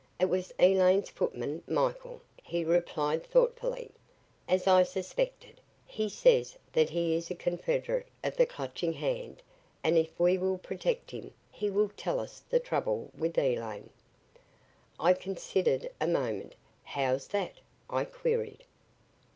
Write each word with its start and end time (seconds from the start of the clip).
"It 0.19 0.29
was 0.29 0.51
Elaine's 0.59 1.11
footman, 1.11 1.61
Michael," 1.67 2.21
he 2.41 2.63
replied 2.65 3.23
thoughtfully. 3.23 3.91
"As 4.47 4.65
I 4.65 4.81
suspected, 4.81 5.61
he 5.85 6.09
says 6.09 6.57
that 6.73 6.89
he 6.89 7.13
is 7.13 7.29
a 7.29 7.35
confederate 7.35 8.07
of 8.23 8.35
the 8.35 8.47
Clutching 8.47 8.93
Hand 8.93 9.43
and 9.83 9.99
if 9.99 10.19
we 10.19 10.39
will 10.39 10.57
protect 10.57 11.11
him 11.11 11.31
he 11.51 11.69
will 11.69 11.91
tell 11.95 12.19
us 12.19 12.39
the 12.39 12.59
trouble 12.59 13.11
with 13.15 13.37
Elaine." 13.37 13.91
I 14.99 15.13
considered 15.13 15.91
a 16.01 16.07
moment. 16.07 16.55
"How's 16.83 17.27
that?" 17.27 17.59
I 17.87 18.05
queried. 18.05 18.63